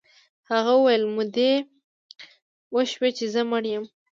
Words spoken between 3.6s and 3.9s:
یم